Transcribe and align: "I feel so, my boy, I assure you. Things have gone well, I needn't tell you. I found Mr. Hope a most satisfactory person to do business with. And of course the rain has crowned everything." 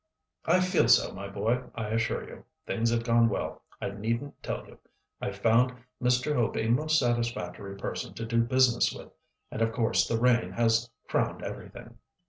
"I 0.45 0.61
feel 0.61 0.87
so, 0.87 1.13
my 1.13 1.27
boy, 1.27 1.61
I 1.75 1.89
assure 1.89 2.27
you. 2.27 2.43
Things 2.65 2.89
have 2.89 3.03
gone 3.03 3.29
well, 3.29 3.61
I 3.79 3.91
needn't 3.91 4.41
tell 4.41 4.65
you. 4.65 4.79
I 5.21 5.31
found 5.31 5.75
Mr. 6.01 6.33
Hope 6.33 6.57
a 6.57 6.67
most 6.69 6.97
satisfactory 6.97 7.77
person 7.77 8.15
to 8.15 8.25
do 8.25 8.41
business 8.41 8.91
with. 8.91 9.11
And 9.51 9.61
of 9.61 9.71
course 9.73 10.07
the 10.07 10.17
rain 10.19 10.53
has 10.53 10.89
crowned 11.07 11.43
everything." 11.43 11.99